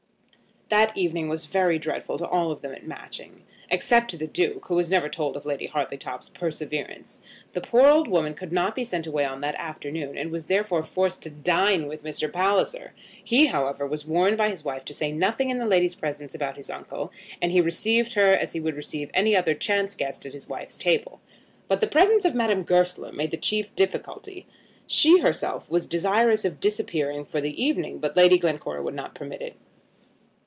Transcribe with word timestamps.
That 0.69 0.95
evening 0.97 1.27
was 1.27 1.47
very 1.47 1.77
dreadful 1.77 2.17
to 2.17 2.25
all 2.27 2.49
of 2.49 2.61
them 2.61 2.71
at 2.71 2.87
Matching, 2.87 3.43
except 3.69 4.09
to 4.11 4.17
the 4.17 4.25
Duke, 4.25 4.67
who 4.67 4.75
was 4.75 4.89
never 4.89 5.09
told 5.09 5.35
of 5.35 5.45
Lady 5.45 5.67
Hartletop's 5.67 6.29
perseverance. 6.29 7.19
The 7.51 7.59
poor 7.59 7.87
old 7.87 8.07
woman 8.07 8.33
could 8.33 8.53
not 8.53 8.73
be 8.73 8.85
sent 8.85 9.05
away 9.05 9.25
on 9.25 9.41
that 9.41 9.59
afternoon, 9.59 10.17
and 10.17 10.31
was 10.31 10.45
therefore 10.45 10.81
forced 10.83 11.23
to 11.23 11.29
dine 11.29 11.87
with 11.89 12.05
Mr. 12.05 12.31
Palliser. 12.31 12.93
He, 13.21 13.47
however, 13.47 13.85
was 13.85 14.05
warned 14.05 14.37
by 14.37 14.47
his 14.49 14.63
wife 14.63 14.85
to 14.85 14.93
say 14.93 15.11
nothing 15.11 15.49
in 15.49 15.57
the 15.59 15.65
lady's 15.67 15.93
presence 15.93 16.33
about 16.33 16.55
his 16.55 16.69
uncle, 16.69 17.11
and 17.41 17.51
he 17.51 17.59
received 17.59 18.13
her 18.13 18.31
as 18.31 18.53
he 18.53 18.61
would 18.61 18.77
receive 18.77 19.11
any 19.13 19.35
other 19.35 19.53
chance 19.53 19.93
guest 19.93 20.25
at 20.25 20.31
his 20.33 20.47
wife's 20.47 20.77
table. 20.77 21.19
But 21.67 21.81
the 21.81 21.87
presence 21.87 22.23
of 22.23 22.33
Madame 22.33 22.63
Goesler 22.63 23.11
made 23.11 23.31
the 23.31 23.35
chief 23.35 23.75
difficulty. 23.75 24.47
She 24.87 25.19
herself 25.19 25.69
was 25.69 25.85
desirous 25.85 26.45
of 26.45 26.61
disappearing 26.61 27.25
for 27.25 27.41
that 27.41 27.45
evening, 27.55 27.97
but 27.99 28.15
Lady 28.15 28.37
Glencora 28.37 28.81
would 28.81 28.95
not 28.95 29.13
permit 29.15 29.41
it. 29.41 29.57